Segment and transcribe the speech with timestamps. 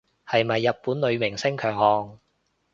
[0.25, 2.19] 係咪日本女明星強項